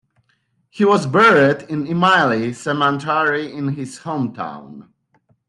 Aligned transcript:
He 0.71 0.83
was 0.83 1.05
buried 1.05 1.69
in 1.69 1.85
Imlay 1.85 2.53
Cemetery 2.53 3.53
in 3.53 3.67
his 3.67 3.99
hometown. 3.99 4.87